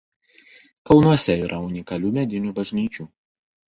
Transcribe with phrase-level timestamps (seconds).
[0.91, 3.07] Kalnuose yra unikalių medinių bažnyčių.